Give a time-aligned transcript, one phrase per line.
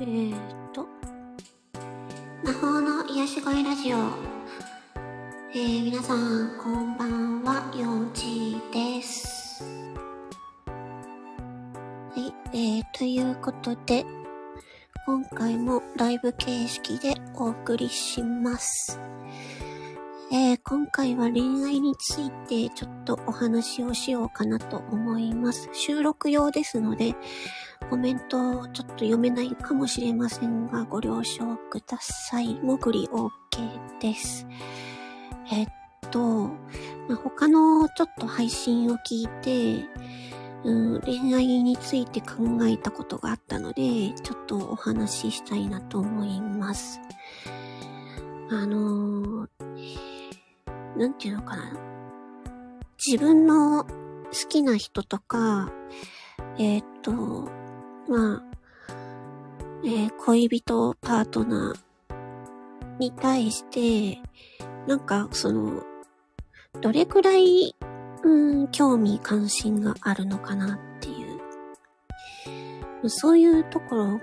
[0.00, 0.34] えー
[0.72, 0.88] と、
[2.42, 3.98] 魔法の癒し声ラジオ。
[5.54, 9.62] えー、皆さん、こんばんは、ようちです。
[10.66, 14.04] はい、えー、ということで、
[15.06, 18.98] 今回もライブ形式でお送りします。
[20.32, 25.68] えー、今回は恋愛についてちょっとお話をしようかなと思います。
[25.72, 27.14] 収録用ですので、
[27.94, 32.54] コメントちょっと読めないかもしれませんが、ご了承ください。
[32.54, 34.48] もぐり OK です。
[35.52, 35.66] えっ
[36.10, 39.88] と、まあ、他のちょっと配信を聞いて、
[40.64, 47.00] うん、恋愛について考えたことがあったので、ちょっとお話ししたいなと思います。
[48.50, 51.72] あのー、なんていうのかな。
[53.06, 53.88] 自分の好
[54.48, 55.70] きな人とか、
[56.58, 57.48] えー、っと、
[58.08, 58.42] まあ、
[59.84, 64.20] えー、恋人、パートナーに対して、
[64.86, 65.82] なんか、その、
[66.80, 67.74] どれくらい、
[68.22, 71.24] うん、興味関心があるのかなってい
[73.02, 73.08] う。
[73.08, 74.20] そういうところ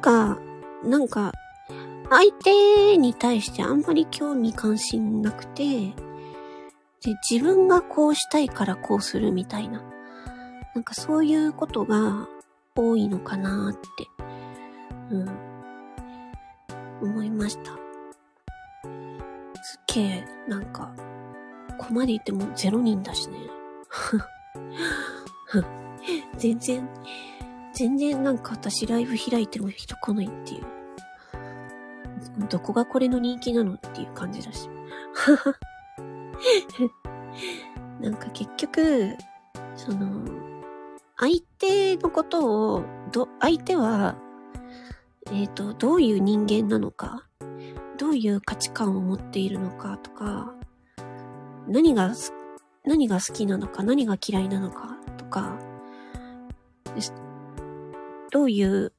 [0.00, 0.38] が、
[0.84, 1.32] なんか、
[2.08, 5.92] 相手に対してあんまり興味関心なくて、
[7.02, 9.82] で、自分がこうしたいからこうするみたいな。
[10.76, 12.28] なんかそういうことが
[12.74, 13.80] 多いのかなって、
[15.10, 15.26] うん、
[17.00, 17.72] 思いました。
[19.62, 20.94] すっげえ、なんか、
[21.78, 23.38] ここまで言っても0人だしね。
[26.36, 26.86] 全然、
[27.72, 30.64] 全然なんか私ライブ開いても人来ないっていう。
[32.50, 34.68] どこがこれの人気なのっていう感じだし。
[37.98, 39.16] なんか結局、
[39.74, 40.45] その、
[41.18, 44.16] 相手のことを、ど、相手は、
[45.32, 47.26] えっ、ー、と、どういう人間なのか、
[47.98, 50.54] どういう価値観を持っているのかとか、
[51.66, 52.12] 何が、
[52.84, 55.58] 何が好きなのか、何が嫌いなのかとか、
[58.30, 58.92] どういう、う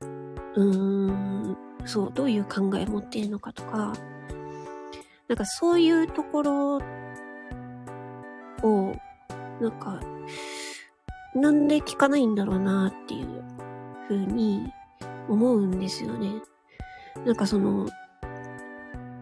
[0.55, 3.93] ーん、そう、どういう考えを持っているのかとか、
[5.27, 6.75] なんかそういうところ
[8.63, 8.95] を、
[9.61, 9.99] なんか、
[11.37, 13.43] なんで聞かないんだろうなっていう
[14.07, 14.73] 風に
[15.29, 16.31] 思うんですよね。
[17.25, 17.87] なんかその、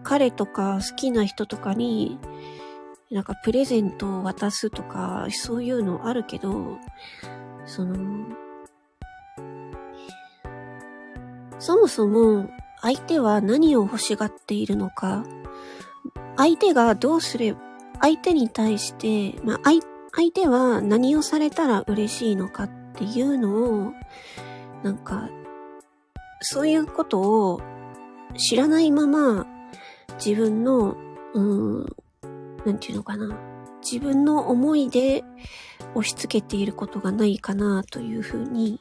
[0.02, 2.18] 彼とか好きな人とかに、
[3.10, 6.78] なんかプレゼントを渡すとか、そういうのあるけど、
[7.66, 7.96] その、
[11.58, 12.48] そもそも
[12.80, 15.24] 相手は何を欲しがっているのか、
[16.36, 17.60] 相手がどうすれば、
[18.00, 19.82] 相手に対して、まあ、相
[20.16, 23.92] 相手は何をされたら嬉しいのかっていうのを、
[24.82, 25.28] なんか、
[26.40, 27.60] そういうことを
[28.36, 29.46] 知らないまま、
[30.24, 30.96] 自分の、
[31.34, 31.86] うん、
[32.64, 33.38] なんていうのかな。
[33.82, 35.22] 自分の思いで
[35.94, 38.80] 押し付けていることがないかなというふうに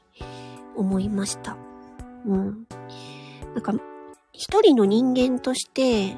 [0.76, 1.58] 思いました。
[2.26, 2.68] うん。
[3.54, 3.74] なんか、
[4.32, 6.18] 一人の人間として、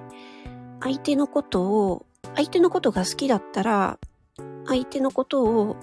[0.79, 3.99] 相手のことを、相手のことが好きだったら、
[4.67, 5.75] 相手のことを、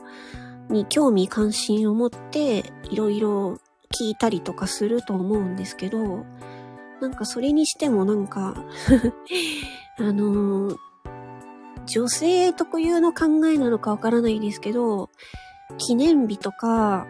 [0.68, 3.58] に興味関心を持って、いろいろ
[3.92, 6.24] 聞いたりとかすると思うんですけど、
[7.00, 8.54] なんかそれにしてもなんか
[9.98, 10.76] あのー、
[11.86, 15.10] 女性特有の考えなのかわからないですけど、
[15.78, 17.06] 記念日とか、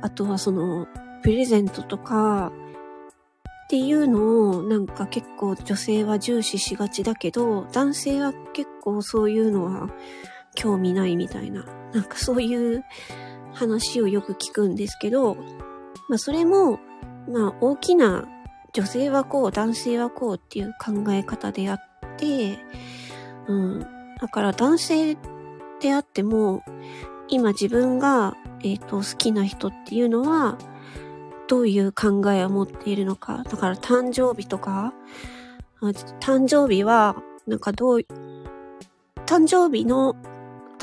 [0.00, 0.86] あとはその、
[1.22, 2.52] プレゼントとか、
[3.64, 9.88] っていうのをなんか結構女性は重視しがちだけど、男性は結構そういうのは
[10.54, 12.84] 興味ないみたいな、なんかそういう
[13.52, 15.36] 話をよく聞くんですけど、
[16.08, 16.78] まあそれも、
[17.28, 18.28] まあ大きな
[18.72, 21.80] 女性はこう、男性はこうっていう考え方であっ
[22.16, 22.58] て、
[23.46, 23.80] うん。
[24.20, 25.16] だから男性
[25.80, 26.64] であっても、
[27.28, 30.58] 今自分が、えっ、ー、と、好きな人っていうのは、
[31.46, 33.44] どういう考えを持っているのか。
[33.44, 34.92] だから誕生日とか、
[36.20, 37.98] 誕生日は、なんかどう、
[39.26, 40.16] 誕生日の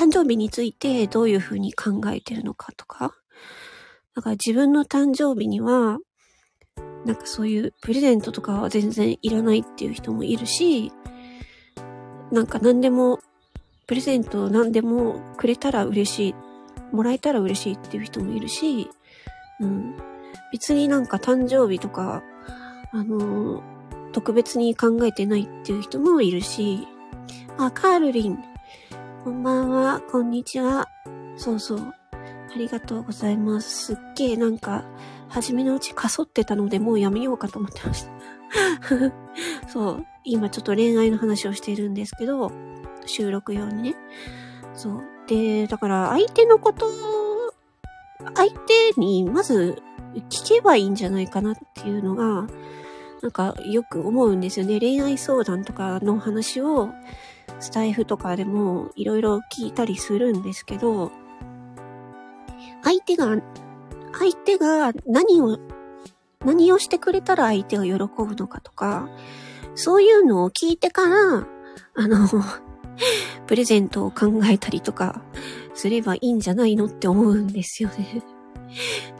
[0.01, 3.13] 誕生日についてどういうふうに考えてるのかとか。
[4.15, 5.99] だから自分の誕生日には、
[7.05, 10.91] なんかそういうプレゼントとかは全然いらないっていう人もいるし、
[12.31, 13.19] なんか何でも、
[13.85, 16.35] プレゼント何でもくれたら嬉しい、
[16.91, 18.89] もらえたら嬉しいっていう人もいるし、
[19.59, 19.95] うん。
[20.51, 22.23] 別になんか誕生日とか、
[22.91, 26.87] あのー、特別に考えてないっていう人もいるし、
[27.59, 28.39] あ、カールリン、
[29.23, 30.89] こんばんは、こんにちは。
[31.37, 31.79] そうそう。
[31.79, 33.85] ありがとうございます。
[33.85, 34.83] すっげえなんか、
[35.29, 38.11] 初めのうちかそってたので、もうやめようかと思ってました。
[39.69, 40.05] そう。
[40.23, 42.51] 今ちょっと恋愛の話をしているんですけど、
[43.05, 43.95] 収録用にね。
[44.73, 45.03] そう。
[45.27, 46.87] で、だから相手のこと、
[48.33, 49.83] 相手にまず
[50.31, 52.47] 聞けばいいんじゃないかなっていうのが、
[53.21, 54.79] なんかよく思うんですよね。
[54.79, 56.89] 恋愛相談とかの話を
[57.59, 61.11] スタイフとかでもいろいろ聞いたりするんですけど、
[62.83, 63.37] 相手が、
[64.13, 65.59] 相手が何を、
[66.45, 69.09] 何をしてくれたら相手が喜ぶのかとか、
[69.75, 71.47] そういうのを聞いてから、
[71.95, 72.27] あの、
[73.47, 75.21] プレゼントを考えたりとか
[75.73, 78.23] すればいいんじゃないのって思うんですよね。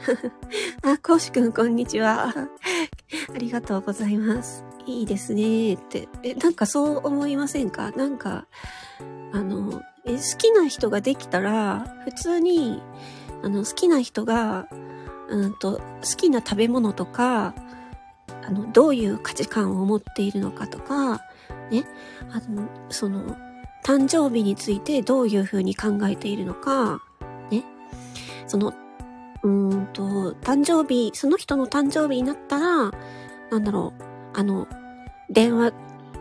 [0.84, 2.34] あ、コウシくん、こんにちは。
[3.34, 4.63] ありがとうございます。
[4.86, 6.07] いいですねって。
[6.24, 7.92] え、なんかそう思いませんか？
[7.92, 8.45] なんか、
[9.33, 12.81] あの、え、好きな人ができたら、普通に、
[13.44, 14.68] あの、好きな人が、
[15.30, 15.81] うんと、好
[16.18, 17.54] きな食べ物とか、
[18.44, 21.22] あの、どういう価値観を持っているのかとか、
[21.69, 21.86] ね、
[22.31, 23.38] あの、その、
[23.86, 27.01] 誕生日についてどういうふうに考えているのか、
[27.50, 27.63] ね、
[28.48, 28.74] その、
[29.44, 32.92] うんと、誕生日、その人の誕生日になったら、
[33.50, 34.68] なんだろう、あの、
[35.30, 35.74] 電話、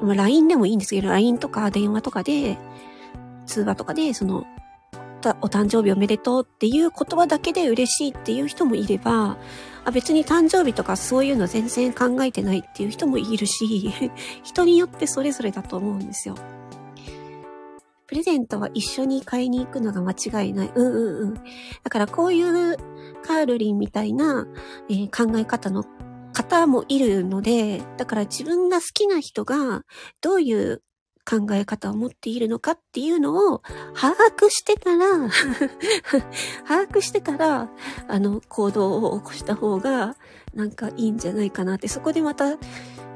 [0.02, 2.58] まあ、LINE でもいいんですけど、LINE とか電話とかで、
[3.46, 4.44] 通話とかで、その、
[5.42, 9.36] お誕生日おめでとうっていう言葉だけで嬉しいっていう人もいれば、
[9.84, 13.92] あ別に誕生日とかそういうの全然考えてないっていう人もいるし、
[14.42, 16.34] 人によってそれぞれだと思うんですよ。
[18.06, 20.72] プレゼントは一緒に買いに行くのが間違いない。
[20.74, 21.34] うんうんうん。
[21.34, 21.40] だ
[21.90, 22.76] からこういう
[23.22, 24.48] カールリンみたいな、
[24.88, 25.84] えー、考え方の
[26.32, 29.84] 方もいるので、だから自分が好きな人が
[30.20, 30.82] どういう
[31.28, 33.62] 考え方を持っているのかっていうのを
[33.94, 35.06] 把握してから
[36.66, 37.70] 把握してから、
[38.08, 40.16] あの、行動を起こした方が、
[40.54, 42.58] なんかいいんじゃないかなって、そこでまた、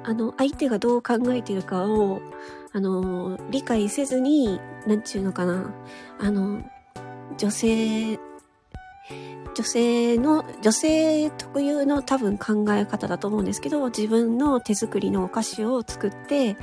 [0.04, 2.20] あの、相手がどう考えているかを、
[2.72, 5.74] あの、理解せずに、なんちゅうのかな、
[6.18, 6.62] あの、
[7.36, 8.18] 女性
[9.54, 16.56] 女性の、女性特有の多分考え方だと思うんですけど、自分の手作りのお菓子を作って、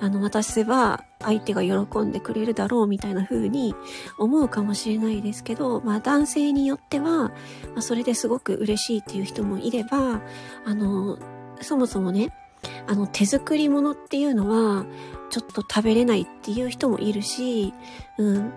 [0.00, 3.74] あの、渡せば相手が喜んでくれるだろうみたいな風に
[4.18, 7.32] 思うかもしれないですけど、まあ男性によっては、ま
[7.76, 10.20] あそれですごく嬉しいっていう人もいれば、
[10.64, 11.18] あの、
[11.62, 12.32] そもそもね、
[12.86, 14.86] あの手作り物っていうのは
[15.30, 17.72] ちょっと食べれないっていう人もいるし、
[18.18, 18.52] うん。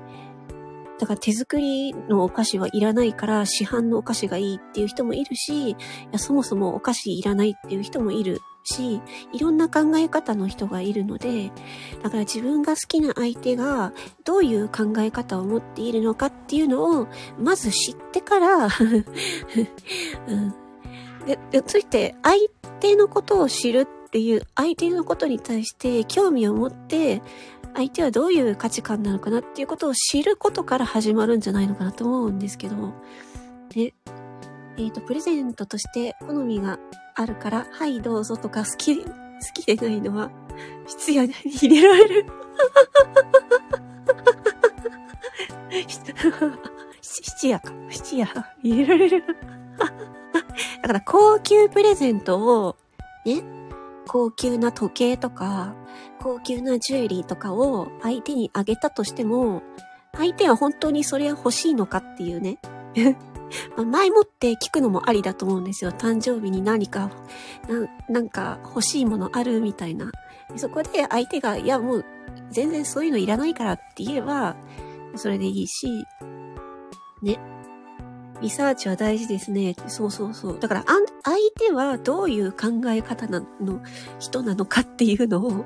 [0.99, 5.75] だから手作りのお菓子はいらないから市販のお菓子がいいっていう人もいるし、い
[6.11, 9.01] やそもそもお菓子いらないっていう人もいるし、
[9.33, 11.51] いろんな考え方の人がいるので、
[12.03, 13.93] だから自分が好きな相手が
[14.25, 17.07] どういう考え方を持っているのかっていうのを
[17.39, 18.67] まず知ってから
[20.27, 20.53] うん、
[21.25, 22.35] で、で、ついて相
[22.81, 27.21] 手のことを知るっていう相手のことに対して興味を持って
[27.75, 32.93] 相手はどういう価値観なのかなっていうことを知ることから始まるんじゃないのかなと思うんですけど、
[33.69, 33.93] で、
[34.77, 36.79] えっ、ー、と、プレゼントとして好みが
[37.15, 39.11] あるから、はいどうぞとか好き、好
[39.53, 40.31] きでないのは、
[40.87, 42.25] 質屋に入れられる。
[47.01, 47.71] 七夜か。
[47.89, 48.27] 七夜
[48.63, 49.23] 入れられる。
[50.81, 52.75] だから高級プレゼントを、
[53.25, 53.41] ね、
[54.11, 55.75] 高級な時計とか、
[56.19, 59.61] 高級なジュエリーとかを相手にあげたとしても、
[60.17, 62.57] 相手は本当にそれは欲しいのかっていうね。
[63.77, 65.91] 前もって聞くのもありだと思うんですよ。
[65.91, 67.11] 誕生日に何か、
[67.67, 70.11] ななんか欲しいものあるみたいな。
[70.55, 72.05] そこで相手が、いやもう
[72.49, 74.55] 全然そういうのいらないからって言えば、
[75.17, 75.87] それでいいし、
[77.21, 77.39] ね。
[78.41, 79.75] リサーチは大事ですね。
[79.87, 80.59] そうそうそう。
[80.59, 80.85] だから、
[81.23, 83.81] 相手はどういう考え方なの、
[84.19, 85.65] 人なのかっていうのを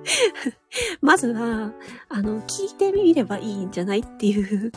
[1.02, 1.72] まずは、
[2.08, 4.72] あの、聞いてみればいいんじゃないっていう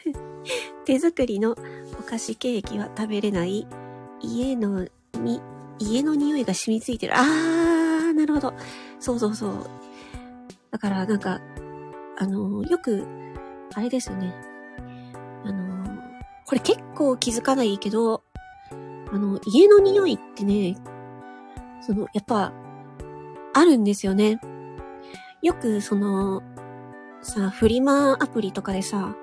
[0.86, 1.56] 手作りの
[1.98, 3.66] お菓子ケーキは食べれない。
[4.22, 5.40] 家のに、
[5.78, 7.16] 家の匂いが染みついてる。
[7.16, 8.54] あー、なるほど。
[8.98, 9.66] そうそうそう。
[10.70, 11.40] だからなんか、
[12.18, 13.06] あの、よく、
[13.74, 14.49] あれですよね。
[16.50, 18.24] これ結構気づかないけど、
[19.12, 20.76] あの、家の匂いってね、
[21.80, 22.52] その、やっぱ、
[23.54, 24.40] あるんですよね。
[25.42, 26.42] よく、その、
[27.22, 29.14] さ、フリマアプリとかでさ、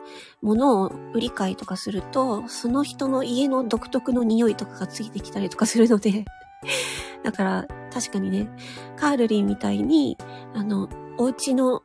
[0.41, 6.23] 物を売り買いとかすると、その人の家の独特の匂いとかがついてきたりとかするので
[7.23, 8.49] だから、確かにね、
[8.95, 10.17] カールリンみたいに、
[10.55, 11.83] あの、お家の、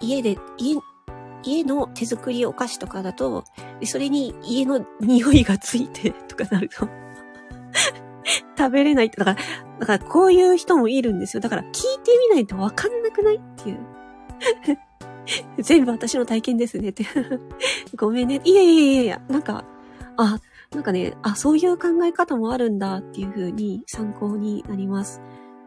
[0.00, 0.76] 家で、家、
[1.44, 3.44] 家の手作りお菓子とかだと、
[3.84, 6.88] それに家の匂いがついて とかなると
[8.56, 9.40] 食べれないって、だから、
[9.80, 11.40] だからこういう人もいるんですよ。
[11.40, 11.70] だから聞い
[12.02, 13.78] てみないとわかんなくないっていう。
[15.58, 17.06] 全部私の体験ですねって
[17.96, 18.40] ごめんね。
[18.44, 19.64] いやいやいやいや、なんか、
[20.16, 20.38] あ、
[20.72, 25.20] なんかね、あ、そういう考え方もあるんだっていう風に参考になります。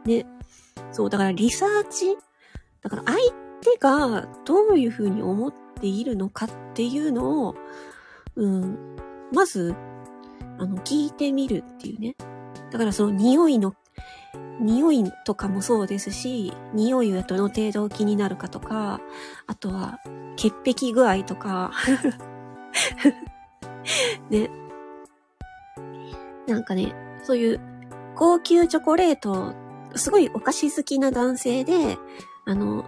[0.05, 0.25] ね。
[0.91, 2.17] そう、だからリサーチ
[2.81, 3.17] だから相
[3.61, 7.55] 手がどういう風に思ってているのかっていうのを、
[8.35, 8.77] うん、
[9.33, 9.75] まず、
[10.59, 12.15] あの、聞いてみるっていうね。
[12.71, 13.75] だからその匂いの、
[14.59, 19.01] 匂いとかもそうですし、匂いはどの程度気になるかとか、
[19.45, 19.99] あとは、
[20.35, 21.71] 潔癖具合とか、
[24.29, 24.49] ね。
[26.47, 26.93] なんかね、
[27.23, 27.59] そういう
[28.15, 29.53] 高級チョコレート、
[29.95, 31.97] すごいお菓子好きな男性で、
[32.45, 32.85] あの、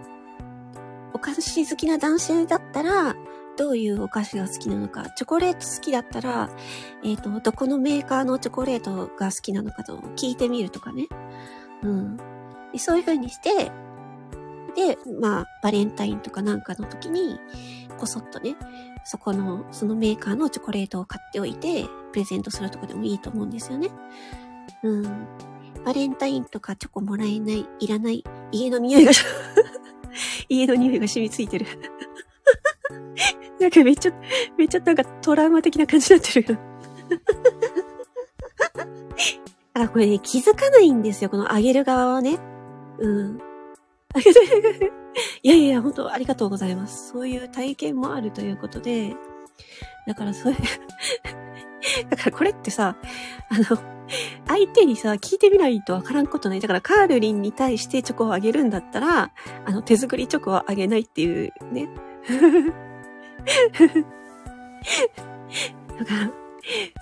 [1.12, 3.14] お菓子好きな男性だったら、
[3.56, 6.50] どういうお菓子が好きなのか、チョコレート好きだったら、
[7.04, 11.08] えっ、ー、と、どこのメーカーのチョコレートが好きなのかと聞いてみるとかね。
[11.82, 12.16] うん。
[12.72, 13.70] でそういう風にして、
[14.74, 17.38] で、まあ、バレンタインとかなんかの時に、
[17.98, 18.56] こそっとね、
[19.04, 23.90] そこの、そのメーカーのチョコレートを買っておいて、プレゼントするとかでもいいと思うんですよね。
[24.82, 25.26] うん。
[25.84, 29.12] バレンタインとかチョコもらえない、いらない、家の匂いが
[30.48, 31.66] 家の匂いが染みついてる
[33.60, 34.12] なんかめっちゃ、
[34.56, 36.58] めっちゃなんかトラウマ的な感じになってる。
[39.74, 42.38] あ、これね、気づかないんですよ、このあげる側はね。
[42.98, 43.38] うん。
[44.14, 44.92] あげる
[45.42, 47.10] いやいや、本当ありがとうございます。
[47.10, 49.14] そういう体験もあるということで、
[50.06, 50.56] だからそれ
[52.08, 52.96] だからこれってさ、
[53.50, 53.99] あの、
[54.46, 56.60] 相手にさ、聞いてみないとわからんことない。
[56.60, 59.30] だからカールリンに対してチョコをあげるんだったら、
[59.64, 61.88] あの、手作りチョコはあげないっていうね。
[65.98, 66.30] だから、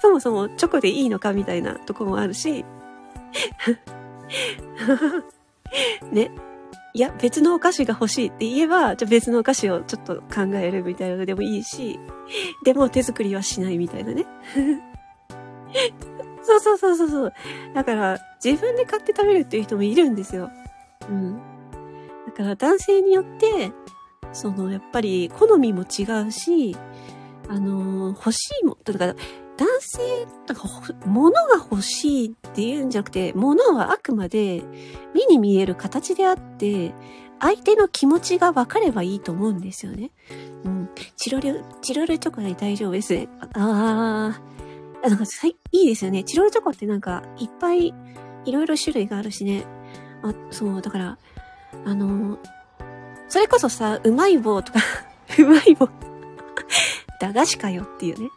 [0.00, 2.64] そもそもチョコでいいのかみたいなとこもあるし、
[6.12, 6.30] ね。
[6.94, 12.00] いや、別のお菓子が欲しいって言えば、じゃ別のお菓子をちょっと考えるみたいなのでもいいし、
[12.64, 14.26] でも手作りはしないみたいなね。
[16.48, 17.32] そうそうそうそうそう。
[17.74, 20.50] だから、自分で買って食べるっていう人もいるんですよ。
[21.08, 21.36] うん。
[22.26, 23.72] だから男性によって、
[24.32, 26.76] その、やっぱり好みも違うし、
[27.48, 29.14] あのー、欲しいも、だから、
[29.56, 30.68] 男性、だか、
[31.04, 34.62] 物が欲しいっていうんじゃなくて、物はあくまで
[35.14, 36.94] 目に見える形であって、
[37.40, 40.10] 相手の気持ちが分かればいいと思うんですよね。
[40.64, 40.88] うん。
[41.16, 43.28] チロル、チロルチョコで大丈夫ですね。
[43.54, 44.40] ああ、
[45.02, 45.24] なんか、
[45.72, 46.24] いいですよね。
[46.24, 47.94] チロルチョコってなんか、いっぱい、
[48.44, 49.64] いろいろ種類があるしね。
[50.22, 51.18] あ、そう、だから、
[51.84, 52.38] あの
[53.28, 54.80] それこそさ、うまい棒とか
[55.38, 55.88] うまい棒
[57.20, 58.30] 駄菓子かよっていうね。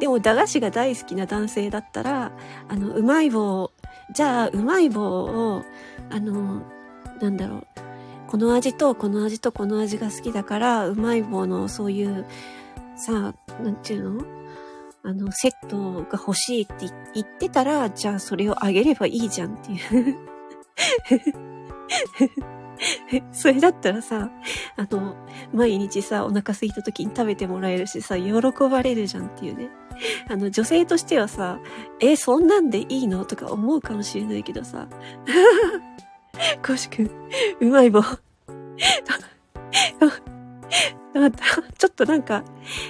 [0.00, 2.32] でも駄菓子が大好きな男性だったら、
[2.68, 3.70] あの、うまい棒、
[4.14, 5.62] じゃあ、うまい棒を、
[6.10, 6.62] あの、
[7.20, 7.66] なんだろう、
[8.28, 12.24] この味とこの味とこの味が好きだから、うまい棒のそういう、
[12.96, 14.41] さ、なんていうの？
[15.04, 20.16] あの、セットが欲しいって言ってたら、じゃあそれをあげればいいじゃんっていう
[23.32, 24.30] それだったらさ、
[24.76, 25.14] あの、
[25.52, 28.32] 毎日さ、お腹空いた時に食べてもらえるしさ、喜
[28.70, 29.70] ばれるじゃんっていうね。
[30.28, 31.60] あの、女性としてはさ、
[32.00, 34.88] え、そんなんでいいのとか思うかもしれないけどさ。
[36.64, 37.10] コシくん、
[37.60, 38.02] うまい棒。
[41.78, 42.42] ちょっとなんか、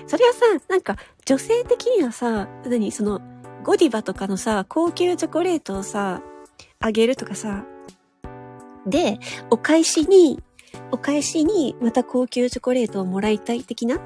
[0.06, 3.20] それはさ、なんか、女性的にはさ、何その、
[3.64, 6.22] ゴディバとかのさ、高級チョコレートをさ、
[6.80, 7.64] あげるとかさ、
[8.86, 9.18] で、
[9.50, 10.42] お返しに、
[10.90, 14.00] お返しにまた高級チョコレートをもらいたい的な？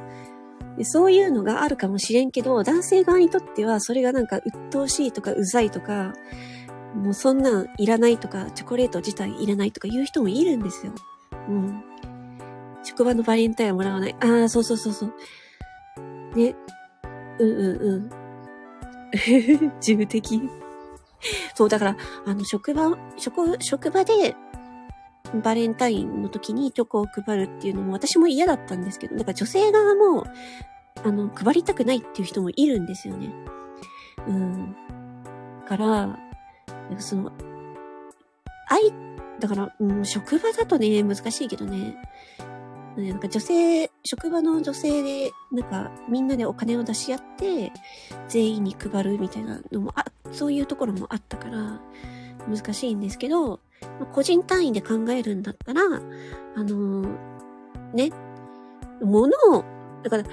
[0.82, 6.12] そういうのがあるかもしれんけど、男性側にとってはそれがなんか鬱陶しいとかうざいとか、
[6.94, 10.92] もうそんなんいらないとか、チョコレート自体いらないとか言う人もいるんですよ。
[11.48, 11.82] うん。
[12.86, 14.16] 職場のバレンタインはもらわない。
[14.20, 15.12] ああ、そうそうそうそう。
[16.36, 16.54] ね。
[17.40, 18.10] うんうんうん。
[19.80, 20.40] 事務的。
[21.56, 24.36] そう、だから、あの、職場、職、職場で
[25.42, 30.24] バレンタインの時にチョコを配るっていうのも私も嫌だったんですけど、だから女性側も、
[31.04, 33.32] あの、配りたくないっていう人もいるんですよね。
[34.28, 34.76] うん。
[35.66, 36.16] から、
[36.98, 37.32] その、
[38.68, 38.92] 愛、
[39.40, 41.96] だから、うん、職場だとね、難しいけどね、
[42.96, 47.72] なんか女性、職場の女性で、なんかみんなでお金を出し合って、
[48.28, 51.80] 全員に配るみたいなのも、あ、そういうところもあったから、
[52.48, 53.60] 難しいんですけど、
[54.12, 55.86] 個人単位で考えるんだったら、あ
[56.62, 57.08] のー、
[57.92, 58.12] ね、
[59.02, 59.64] 物を、
[60.02, 60.24] だから、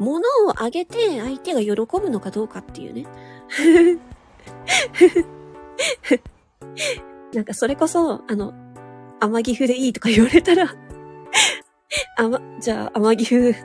[0.00, 1.70] 物をあげて相手が喜
[2.00, 3.06] ぶのかどうかっていうね。
[7.34, 8.54] なんかそれこそ、あの、
[9.20, 10.74] 甘岐阜でいいとか言われたら、
[12.16, 13.58] あま、じゃあ甘岐阜、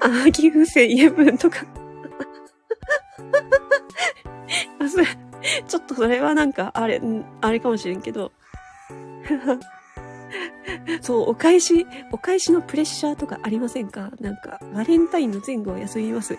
[0.00, 1.64] 甘岐阜1000円分とか、
[5.66, 7.00] ちょっとそれはなんか、あれ、
[7.40, 8.32] あれかもしれんけど。
[11.00, 14.10] そう、お返し、お返しのプレッシャーとかありませんか？
[14.20, 16.36] なんか、バレンタインの前後を休みます。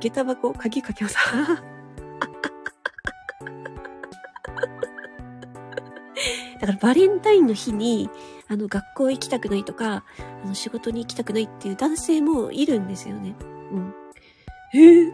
[0.00, 1.16] 下駄箱、鍵かけます。
[6.60, 8.10] だからバレンタインの日に、
[8.50, 10.02] あの、学校行きたくないとか、
[10.44, 13.36] あの、仕事に行きたくないっていう男性もいるんですよね。
[13.72, 13.94] うん。
[14.72, 15.12] へえ。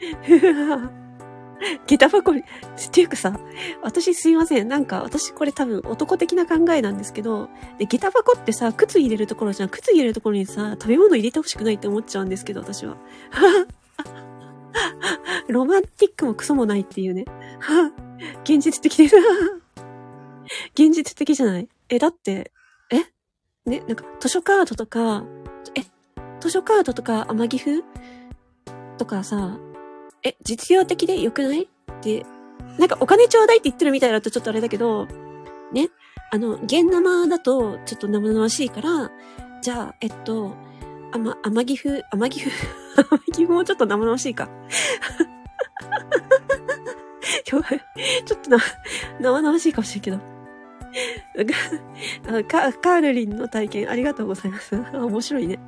[1.86, 2.44] 下駄箱に、っ
[2.90, 3.38] ていうかさ、
[3.82, 4.68] 私すいません。
[4.68, 9.68] なんか、私これ多分男的な考えなんですけど、で、下駄箱ってさ、靴入れるところじゃん。
[9.68, 12.96] 靴入れるところにさ、食べ物入れてほしくないって思っちゃうんですけど、私は。
[15.48, 17.26] ロマンティックもクソもないっていうね。
[18.44, 19.16] 現実的です。
[20.74, 22.50] 現実的じゃないえ、だって、
[23.66, 25.24] ね、なんか、図書カードとか、
[25.76, 25.82] え、
[26.40, 27.84] 図書カードとか、天岐阜
[28.98, 29.58] とかさ、
[30.24, 31.62] え、実用的で良くない？
[31.62, 31.68] っ
[32.00, 32.26] て、
[32.78, 35.06] なんかお金ちょうだいって言ってるみたいだとちょっとあれだけど、
[35.72, 35.90] ね、
[36.32, 39.10] あの、現生だとちょっと生々しいから、
[39.60, 40.54] じゃあ、えっと、
[41.12, 42.56] あま、天岐阜、天岐阜、
[42.96, 44.48] 天岐阜もちょっと生々しいか。
[47.44, 48.58] ちょっとな、
[49.20, 50.31] 生々しいかもしれんけど。
[52.48, 54.76] カカールリンの体験ありがとうございます。
[54.92, 55.58] 面白いね。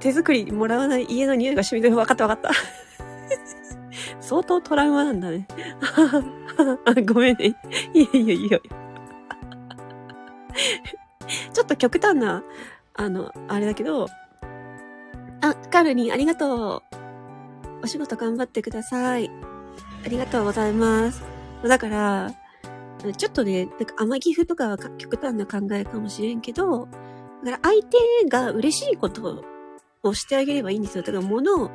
[0.00, 1.96] 手作りもらわない家の匂いが染みてる。
[1.96, 2.58] わかったわかった。
[4.20, 5.46] 相当トラウマなんだね。
[7.06, 7.54] ごめんね。
[7.94, 8.60] いやいやいや。
[11.52, 12.42] ちょっと極端な、
[12.94, 14.08] あの、あれだけど、
[15.40, 16.82] あ、カールリンありがとう。
[17.82, 19.30] お仕事頑張ってください。
[20.04, 21.22] ありがとうございます。
[21.62, 22.32] だから、
[23.12, 26.88] ちょっとね、なんか甘岐阜とかは極端な考えかもしれんけど、
[27.44, 29.44] だから相手が嬉しいこと
[30.02, 31.02] をしてあげればいいんですよ。
[31.02, 31.70] だから物を、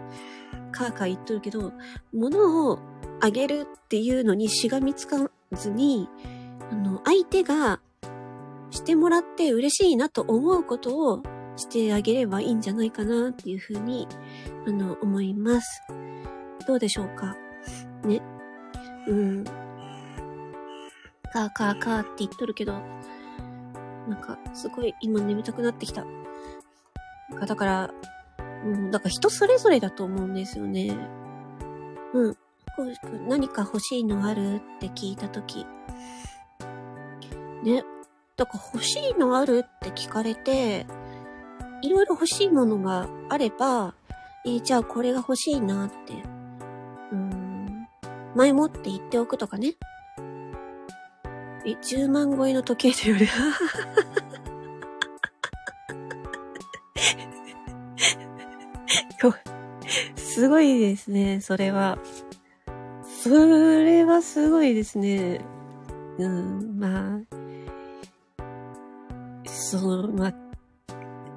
[0.71, 1.73] カーカー言っとるけど、
[2.13, 2.79] 物を
[3.19, 6.09] あげるっていうのにしがみつかずに、
[6.71, 7.81] あの、相手が
[8.69, 11.23] してもらって嬉しいなと思うことを
[11.57, 14.07] してあげればいいんじゃないかなっていうふうに、
[14.65, 15.83] あの、思います。
[16.67, 17.35] どうでしょうか？
[18.05, 18.21] ね。
[19.07, 19.43] うん。
[21.31, 22.73] カーカーカーって言っとるけど、
[24.07, 26.05] なんか、すごい今眠たくなってきた。
[27.29, 27.93] なんかだから、
[28.65, 30.95] うん、だから人それぞれだと思うんですよね。
[32.13, 32.33] うん。
[32.75, 35.65] こう何か欲しいのあるって聞いたとき。
[37.63, 37.83] ね。
[38.37, 40.85] だから欲しいのあるって聞かれて、
[41.81, 43.93] いろいろ欲しいものがあれば、
[44.45, 46.13] えー、じゃあこれが欲しいなって、
[47.11, 47.87] うん、
[48.35, 49.75] 前もって言っておくとかね。
[51.65, 53.27] え、10万超えの時計と いうより、
[60.15, 61.99] すごいですね、それは。
[63.03, 65.41] それはすごいですね。
[66.17, 67.19] うん、まあ、
[69.45, 70.33] その、まあ、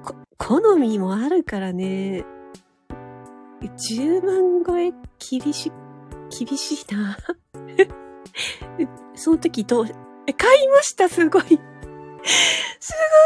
[0.03, 2.25] こ好みもあるからね。
[3.61, 5.71] 10万超え厳し、
[6.39, 7.17] 厳しいな。
[9.13, 9.85] その時どう、
[10.27, 11.43] え、買いましたすごい。
[11.43, 11.59] すご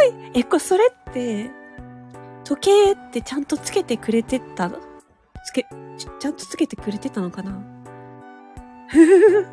[0.08, 0.32] い。
[0.34, 1.50] え、これ、それって、
[2.44, 4.72] 時計ってちゃんとつけてくれてた？
[5.46, 7.52] つけ、ちゃんとつけてくれてたのかな？
[8.88, 9.48] ふふふ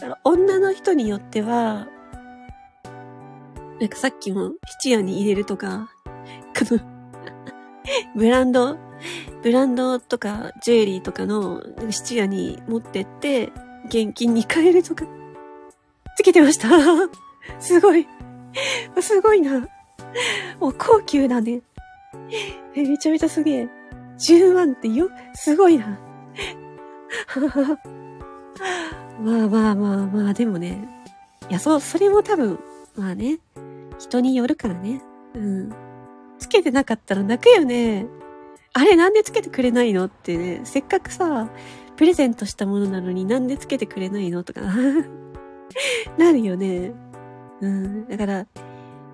[0.00, 1.86] だから女の人によっては、
[3.80, 5.88] なんかさっきも質屋に入れるとか、
[6.58, 6.80] この
[8.16, 8.76] ブランド、
[9.42, 13.52] ブランドとかジュエリーとかの質屋に持ってって
[13.94, 15.06] 現金に変えるとか、
[16.16, 16.68] つけてました。
[17.60, 18.08] すごい。
[19.00, 19.68] すごいな。
[20.58, 21.62] もう高級だね。
[22.74, 23.68] めちゃめちゃすげえ。
[24.18, 25.96] 10万ってよ、すごいな。
[29.20, 30.88] まあまあまあまあ、でもね。
[31.48, 32.58] いや、そう、それも多分、
[32.96, 33.38] まあね。
[34.00, 35.02] 人によるからね。
[35.34, 35.72] うん。
[36.38, 38.06] つけてなかったら泣くよね。
[38.72, 41.48] あれなんでつけてくれないのってね、せっかくさ、
[41.96, 44.42] プレゼントしたものなのになんでつけてくれないの？
[44.42, 44.60] とか
[46.18, 46.92] なるよね。
[47.60, 48.08] うん。
[48.08, 48.46] だから、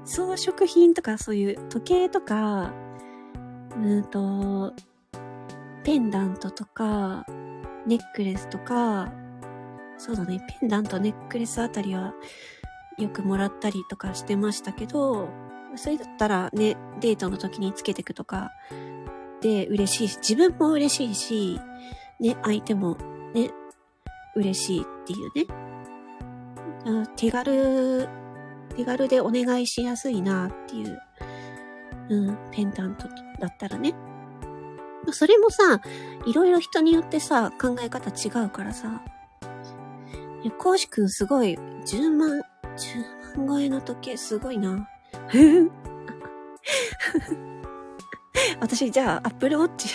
[0.05, 2.73] 装飾品とかそういう時計とか、
[3.77, 4.73] うんと、
[5.85, 7.25] ペンダントとか、
[7.87, 9.13] ネックレスとか、
[9.99, 12.15] そうだね、ペンダント、ネックレスあたりは
[12.99, 15.29] よくもらったりとかしてましたけど、
[15.77, 18.51] それだったらね、デートの時につけてくとか
[19.41, 21.61] で嬉しいし、自分も嬉しいし、
[22.21, 22.97] ね、相手も
[23.35, 23.51] ね、
[24.37, 25.47] 嬉しいっていうね。
[27.17, 28.09] 手軽、
[28.77, 31.01] 手軽でお願いしやすいなっていう、
[32.09, 33.09] うん、ペンダント
[33.41, 33.95] だったらね。
[35.13, 35.81] それもさ、
[36.27, 39.03] いろいろ人によってさ、考え方違うからさ。
[40.43, 41.57] いや、コウジくんすごい、
[41.87, 42.43] 10万、
[43.37, 44.89] 10万超えの時計すごいな。
[48.61, 49.89] 私、じゃあ、アップルウォッチ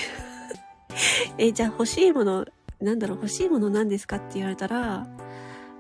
[1.38, 2.46] え、じゃあ欲しいもの、
[2.82, 5.08] なんだろう、欲しいもの何ですかって言われたら、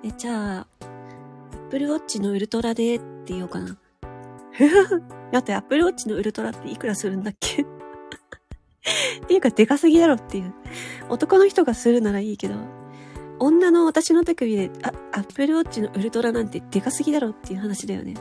[0.03, 3.77] え、じゃあ、アップルウォッチのウルトラでって言おうかな。
[5.31, 7.63] だって、アップルウォッチのウルトラっていくらするんだっけ？
[9.23, 10.53] っていうか、でかすぎだろっていう。
[11.09, 12.55] 男の人がするならいいけど、
[13.39, 18.13] 女の私の手首で、あ、アップルウォッチのウルトラなんてでかすぎだろっていう話だよね。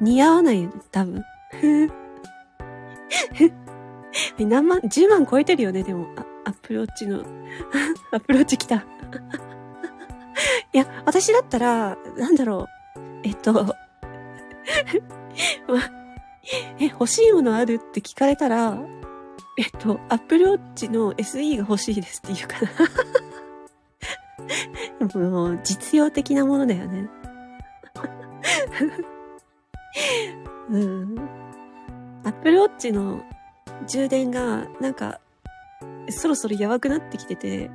[0.00, 1.24] 似合わないよね、多分。
[4.38, 6.08] 何万、10万超えてるよね、でも。
[6.16, 7.18] あアップルウォッチの、
[8.10, 8.76] アップルウォッチ来た。
[10.72, 13.00] いや、私だったら、なんだろう。
[13.22, 13.74] えっと、 ま、
[16.80, 18.78] え、欲しいものあるって聞かれたら、
[19.58, 22.56] えっと、アップルウォッチの SE が欲しいですって言うか
[25.14, 25.20] な。
[25.20, 27.10] もう、実用的なものだよね。
[30.70, 31.18] うん。
[32.24, 33.22] アップルウォッチの
[33.86, 35.20] 充電が、なんか、
[36.10, 37.70] そろそろやばくなってきてて、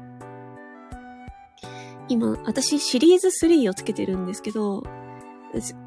[2.10, 4.84] 今、私シリーズ3をつけてるんですけど、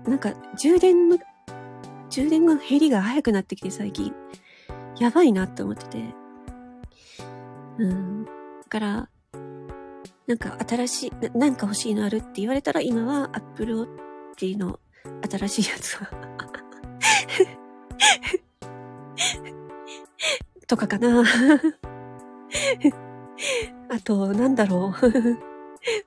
[0.06, 1.18] なんか、充電の、
[2.08, 4.14] 充電の減りが早くなってきて最近。
[4.98, 6.14] やばいなって思ってて。
[7.78, 8.24] うん。
[8.24, 8.30] だ
[8.68, 9.08] から、
[10.26, 13.86] なんか新しい、ななんか欲しいのあるって言われたら今は Apple
[14.36, 14.80] Watch の
[15.30, 16.10] 新しいやつが
[20.66, 21.22] とかかな
[23.90, 24.94] あと、なんだろう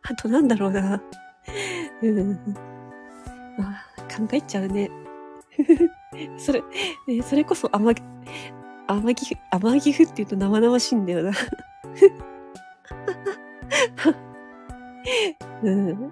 [0.04, 1.02] あと、なんだろうな
[2.02, 2.39] うん。
[3.58, 4.89] まあ、考えちゃうね。
[6.38, 6.63] それ、
[7.08, 7.93] えそれこそ甘、
[8.88, 11.32] 甘ぎ、甘ぎふって言うと生々しいんだよな。
[15.63, 16.12] うん。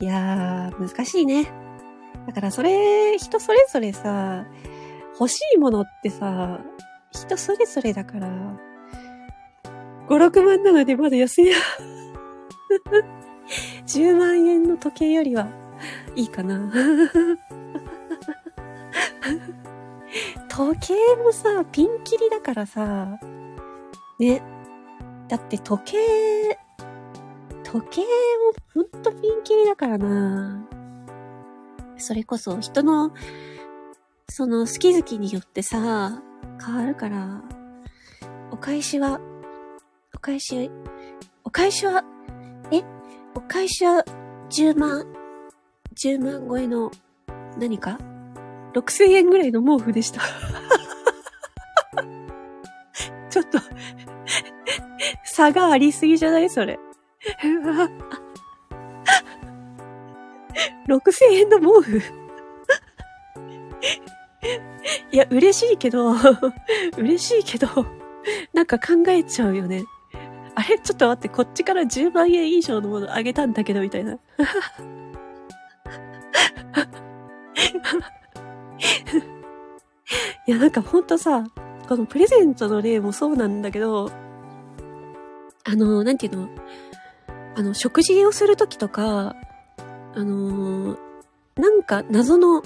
[0.00, 1.52] いやー、難しいね。
[2.26, 4.46] だからそれ、人それぞれさ、
[5.18, 6.60] 欲しいものってさ、
[7.12, 8.28] 人それぞれだから、
[10.10, 11.56] 5、6万なのでまだ安いな。
[13.86, 15.48] 10万円の時計よりは
[16.16, 16.72] いいかな。
[20.48, 23.20] 時計もさ、ピンキリだからさ、
[24.18, 24.42] ね。
[25.28, 26.58] だって時計、
[27.62, 28.08] 時計も
[28.74, 30.66] ほんとピンキリだからな。
[31.98, 33.12] それこそ人の、
[34.28, 36.20] その好き好きによってさ、
[36.64, 37.44] 変わるから、
[38.50, 39.20] お返しは、
[40.14, 40.70] お返し、
[41.44, 42.02] お返しは、
[42.72, 42.82] え？
[43.34, 44.04] お返しは
[44.50, 45.06] 10万、
[46.02, 46.90] 10万超えの
[47.58, 47.98] 何か
[48.74, 50.20] ？6000円ぐらいの毛布でした。
[53.30, 53.58] ちょっと
[55.24, 56.78] 差がありすぎじゃないそれ。
[60.88, 62.02] 6000円の毛布
[65.12, 66.14] いや、嬉しいけど、
[66.96, 67.68] 嬉しいけど、
[68.52, 69.84] なんか考えちゃうよね。
[70.60, 70.78] あれ？
[70.78, 74.12] ちょっと待って、こっちから10万円以上のものあげたんだけど、みたいな。
[80.46, 81.44] いや、なんかほんとさ、
[81.88, 84.10] このプレゼントの例もそうなんだけど、
[85.64, 86.50] あの、なんていうの？
[87.56, 89.34] あの、食事をするときとか、
[90.14, 90.98] あのー、
[91.56, 92.62] なんか謎の、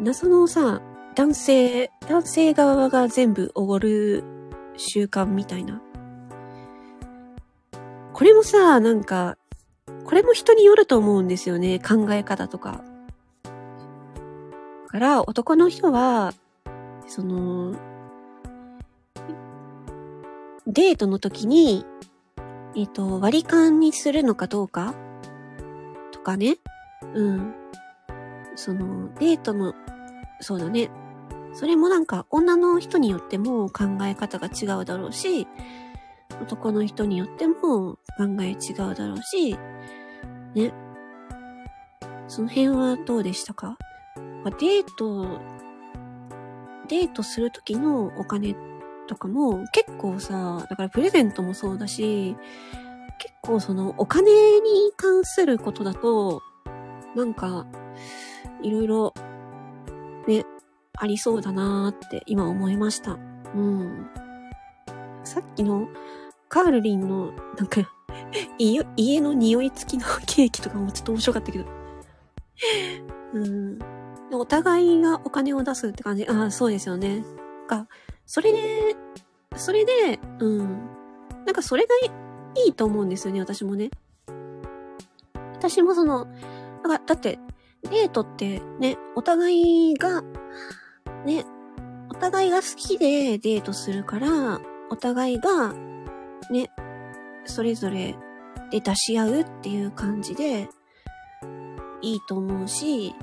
[0.00, 0.80] 謎のさ、
[1.14, 4.24] 男性、男性側が全部おごる
[4.78, 5.82] 習慣みたいな。
[8.22, 9.36] これもさ、なんか、
[10.04, 11.80] これも人によると思うんですよね。
[11.80, 12.84] 考え方とか。
[13.42, 13.50] だ
[14.86, 16.32] から、男の人は、
[17.08, 17.74] その、
[20.68, 21.84] デートの時に、
[22.76, 24.94] えっ、ー、と、割り勘にするのかどうか？
[26.12, 26.58] とかね。
[27.14, 27.54] うん。
[28.54, 29.74] その、デートの、
[30.38, 30.92] そうだね。
[31.54, 35.48] それもなんか、女の人によっても考え方が違うだろうし、
[36.40, 37.98] 男の人によっても考
[38.40, 39.56] え違うだろうし、
[40.54, 40.72] ね。
[42.28, 43.76] その辺はどうでしたか？
[44.44, 45.38] デート、
[46.88, 48.56] デートするときのお金
[49.06, 52.36] とかも結構さ、だからプレゼントもそうだし、
[53.18, 56.42] 結構そのお金に関することだと、
[57.14, 57.66] なんか、
[58.62, 59.14] いろいろ、
[60.26, 60.44] ね、
[60.96, 63.18] ありそうだなーって今思いました。
[63.54, 64.08] うん。
[65.24, 65.88] さっきの
[66.52, 67.80] カールリンの、なんか、
[68.58, 71.64] 家の匂い付きのケーキとかもちょっと面白かったけど。
[73.32, 73.78] うん。
[74.34, 76.26] お互いがお金を出すって感じ。
[76.28, 77.24] ああ、そうですよね。
[77.66, 77.88] か、
[78.26, 78.96] それで、
[79.56, 80.58] それで、うん。
[81.46, 81.88] なんかそれが
[82.62, 83.88] いいと思うんですよね、私もね。
[85.54, 86.26] 私もその、
[86.86, 87.38] だだって、
[87.84, 90.20] デートってね、お互いが、
[91.24, 91.46] ね、
[92.10, 94.60] お互いが好きでデートするから、
[94.90, 95.74] お互いが、
[96.50, 96.70] ね、
[97.44, 98.14] それぞれ
[98.70, 100.68] で出し合うっていう感じで、
[102.00, 103.14] いいと思うし、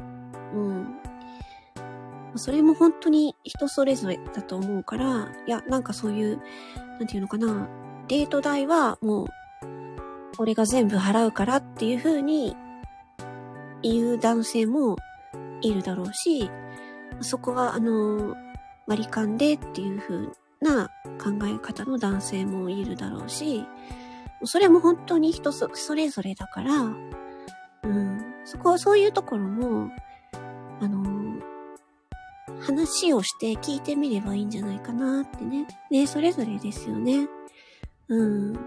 [0.54, 0.96] うん。
[2.36, 6.42] それも本当に人それぞれだと思うから、いや、なんかそういう、
[7.00, 7.68] なんていうのかな、
[8.08, 9.28] デート代はもう、
[10.38, 12.56] 俺が全部払うからっていう風に
[13.82, 14.96] 言う男性も
[15.62, 16.50] いるだろうし、
[17.22, 18.36] そこは、あの、
[18.88, 20.30] 割り勘でっていう風
[20.62, 20.90] な
[21.24, 23.66] 考え方の男性もいるだろうし、
[24.44, 29.92] それも本当に人それぞれだから、うん、そこはそういうところも、
[30.82, 31.42] あの、
[32.62, 35.68] 話をして聞いてみればいいんじゃないかなってね。
[35.92, 37.28] ね、それぞれですよね。
[38.08, 38.54] うん。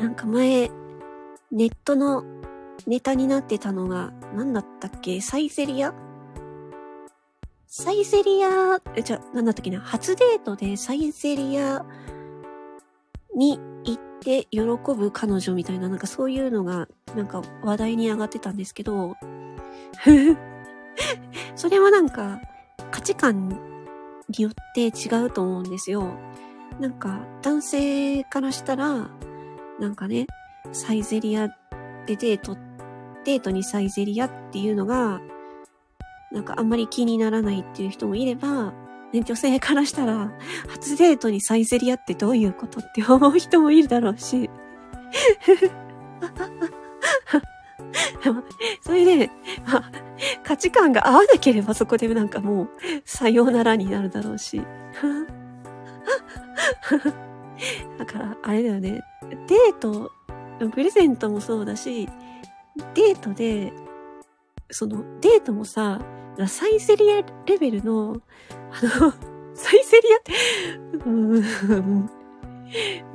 [0.00, 0.70] なんか前、
[1.50, 2.24] ネットの
[2.86, 5.20] ネタになってたのが、何だったっけ？
[5.20, 5.94] サイゼリア？
[7.78, 9.80] サイゼリア、え、じゃ、なんだったっけな？
[9.80, 11.84] 初デートでサイゼリア
[13.34, 19.14] に行って喜ぶ彼女みたいな、なんかそういうのが、なんか話題に上がってたんですけど、
[21.54, 22.40] それはなんか
[22.90, 26.14] 価値観によって違うと思うんですよ。
[26.80, 29.10] なんか男性からしたら、
[29.78, 30.28] なんかね、
[30.72, 31.48] サイゼリア
[32.06, 32.56] でデート、
[33.26, 35.20] デートにサイゼリアっていうのが、
[36.32, 38.72] なんかあんまり気にならないっていう人もいれば、
[39.12, 40.32] ね、女性からしたら、
[40.68, 44.50] 初デートにサイゼリアってどういうことって思う人もいるだろうし。
[48.80, 49.30] それで、
[49.66, 49.90] まあ、
[50.42, 52.68] 価値観が合わなければそこでなんかもう、
[53.04, 54.60] さようならになるだろうし。
[57.98, 59.02] だから、あれだよね。
[59.46, 60.10] デート、
[60.72, 62.08] プレゼントもそうだし、
[62.94, 63.72] デートで、
[64.70, 66.00] その、デートもさ、
[66.46, 68.54] サイゼリアレベルの、あ
[69.00, 69.12] の、
[69.54, 70.32] サイゼリアって、
[71.06, 72.10] うん、も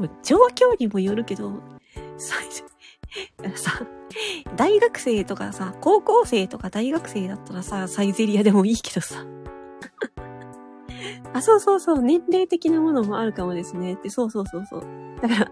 [0.05, 1.61] う状況にもよるけど、
[2.17, 2.63] サイゼ、
[3.55, 3.85] さ、
[4.55, 9.25] 大学生とかさ、高校生とか大学生だったらさ、サイゼリアでもいいけどさ。
[11.33, 13.93] あ、そうそうそう、年齢的なものもあるかもですね。
[13.93, 14.81] って、そうそうそうそう。
[15.21, 15.51] だから、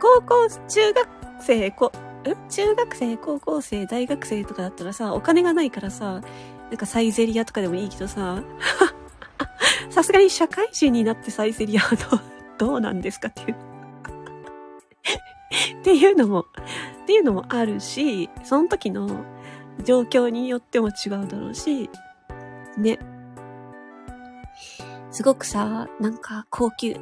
[0.00, 1.08] 高校、中学
[1.40, 1.92] 生、こ、
[2.48, 6.22] 中学生、高校生、大学生とかだったらさ、お金がないからさ、
[6.70, 8.42] なんかサイゼリアとかでもいいけどさ、
[9.90, 12.22] さすがに社会人になってサイゼリアは、
[12.58, 13.56] どうなんですかっていう。
[15.80, 16.44] っていうのも、っ
[17.06, 19.24] ていうのもあるし、その時の
[19.84, 21.88] 状況によっても違うだろうし、
[22.76, 22.98] ね。
[25.10, 26.96] すごくさ、なんか高級、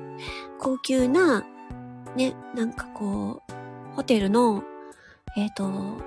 [0.59, 1.45] 高級な、
[2.17, 4.63] ね、なんかこう、ホテルの、
[5.37, 6.01] えっ、ー、と、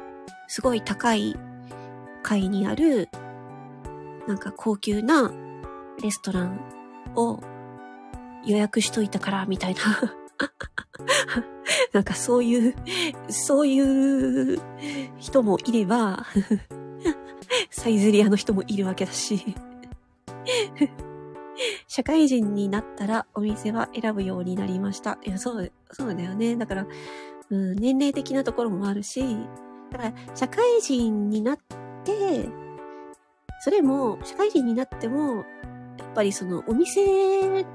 [0.47, 1.35] すごい高い
[2.23, 3.09] 階にある、
[4.27, 5.31] なんか高級な
[6.01, 6.59] レストラン
[7.15, 7.41] を
[8.45, 9.81] 予約しといたから、みたいな
[11.93, 12.75] なんかそういう、
[13.29, 14.59] そういう
[15.17, 16.25] 人もいれば、
[17.69, 19.55] サイゼリアの人もいるわけだし、
[21.87, 25.17] 社会人になったらお店は選ぶようになりました。
[25.23, 26.55] いや、そう、そうだよね。
[26.55, 26.87] だから、
[27.49, 29.21] うん、年齢的なところもあるし、
[29.91, 31.57] だから、社会人になっ
[32.03, 32.49] て、
[33.61, 35.45] それも、社会人になっても、やっ
[36.13, 37.65] ぱりその、お店、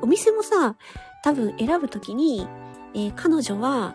[0.00, 0.76] お店もさ、
[1.22, 2.46] 多分選ぶときに、
[2.94, 3.94] えー、彼女は、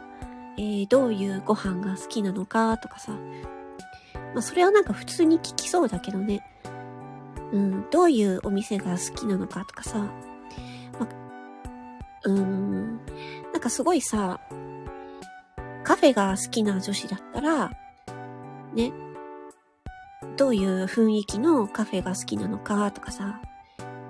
[0.57, 3.11] えー、どういうご飯が好きなのかとかさ、
[4.33, 6.43] まあ、それはなんか普通に聞きそうだけどね。
[7.51, 9.99] うん、どういうお店が好きなのかとかさ、
[10.99, 11.07] ま
[12.25, 12.97] うん、
[13.53, 14.41] なんかすごいさ、
[15.87, 17.71] カフェが好きな女子だったら、
[18.73, 18.91] ね、
[20.35, 23.41] どういう雰囲気のカフェが好きなのかとかさ、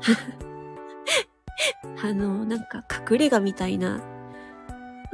[2.03, 4.01] あの、なんか隠れ家みたいな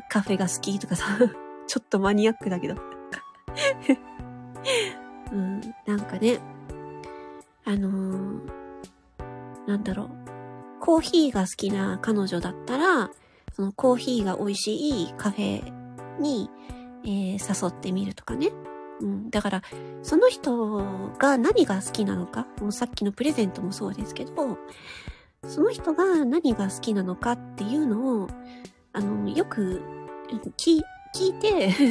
[0.09, 1.03] カフェが好きとかさ、
[1.67, 2.75] ちょっとマニアックだけど。
[5.33, 6.39] うん、なんかね、
[7.65, 8.39] あのー、
[9.67, 10.09] なんだろう。
[10.79, 13.11] コーヒーが好きな彼女だったら、
[13.51, 15.72] そのコーヒーが美味しいカフェ
[16.19, 16.49] に、
[17.03, 18.49] えー、誘ってみるとかね。
[19.01, 19.29] うん。
[19.29, 19.61] だから、
[20.01, 24.57] その人が何が好きなのか、もうさっきのプレゼントもそうですけど、
[25.47, 28.27] その人が何が好きなのかっていうのを、
[28.93, 29.81] あの、よく、
[30.57, 30.83] 聞、い
[31.33, 31.83] て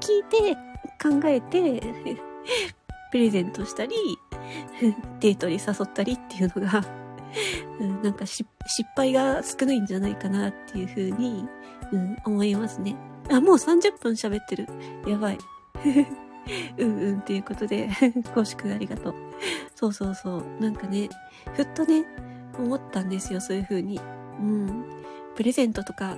[0.00, 0.56] 聞いて、
[1.02, 1.82] 考えて、
[3.10, 3.94] プレゼントしたり、
[5.20, 6.84] デートに誘ったりっていうのが、
[8.02, 8.48] なんか失
[8.94, 11.46] 敗が少ないんじゃないかなっていうふうに、
[11.92, 12.96] うん、思いますね。
[13.30, 14.66] あ、もう30分喋ってる。
[15.06, 15.38] やばい。
[16.76, 17.88] うんうんっていうことで、
[18.34, 19.14] 公式ありがとう。
[19.74, 20.44] そうそうそう。
[20.60, 21.08] なんかね、
[21.54, 22.04] ふっとね、
[22.58, 24.00] 思ったんですよ、そういう風に。
[24.40, 24.84] うん。
[25.36, 26.16] プレゼントとか、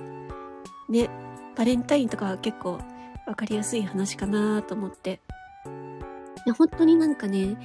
[0.89, 1.09] ね、
[1.55, 2.79] バレンタインとかは結構
[3.27, 5.19] わかりやすい話かなと思って。
[6.45, 7.57] いや、本当になんかね、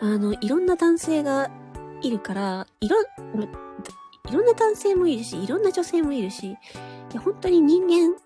[0.00, 1.50] あの、いろんな男性が
[2.02, 2.96] いるから、いろ、
[4.28, 6.56] いろんな男性もいるし、いろんな女性もいるし、
[7.12, 8.16] いや、本当に人間、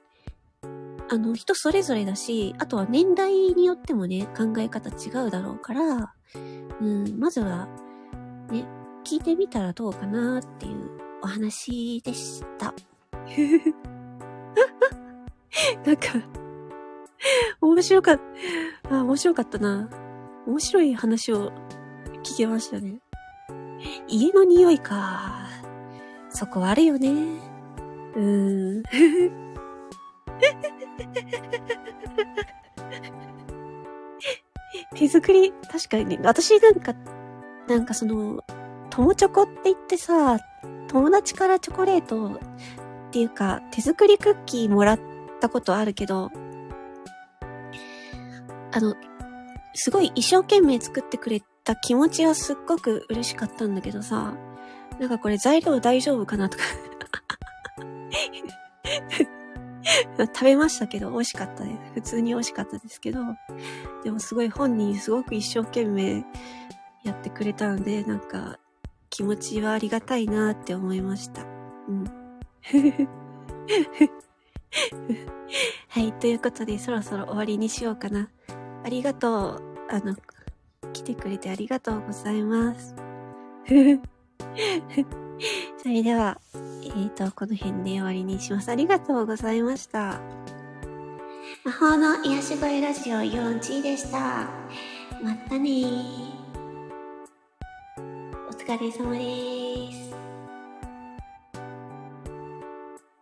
[1.08, 6.14] あの、人それぞれだし、あとは年代によってもね、考え方違うだろうから、
[6.80, 7.68] うん、まずは、
[8.50, 8.64] ね、
[9.04, 10.90] 聞いてみたらどうかなっていう
[11.22, 12.74] お話でした。
[15.84, 16.06] なんか、
[17.60, 18.20] 面白かっ
[18.88, 19.90] た、あ、面白かったな。
[20.46, 21.52] 面白い話を
[22.22, 23.00] 聞けましたね。
[24.08, 25.46] 家の匂いか。
[26.30, 27.49] そこあるよね。
[28.14, 28.82] うん。
[34.94, 36.94] 手作り、確かにね、私なんか、
[37.68, 38.42] なんかその、
[38.90, 40.38] 友チョコって言ってさ、
[40.88, 42.38] 友達からチョコレートっ
[43.12, 45.00] ていうか、手作りクッキーもらっ
[45.40, 46.30] たことあるけど、
[48.72, 48.94] あの、
[49.74, 54.34] すごい一生懸命作ってくれた気持ちはすっごく嬉しかったんだけどさ、
[54.98, 56.64] なんかこれ材料大丈夫かなとか
[60.18, 61.76] 食べましたけど、美味しかったです。
[61.94, 63.20] 普通に美味しかったですけど、
[64.04, 66.24] でもすごい本人すごく一生懸命
[67.04, 68.58] やってくれたので、なんか
[69.08, 71.42] 気持ちはありがたいなって思いました。
[71.88, 72.04] うん。
[75.88, 78.28] はい、ということでそろそろ終わりにしようかな。
[78.84, 79.62] ありがとう。
[79.90, 80.14] あの、
[80.92, 82.94] 来てくれてありがとうございます。
[85.82, 88.70] それでは、えっ、ー、と、この辺で終わりにします。
[88.70, 90.20] ありがとうございました。
[91.64, 94.48] 魔法の癒し声ラジオ4チでした。
[95.22, 95.84] またね
[98.48, 99.99] お疲れ様です。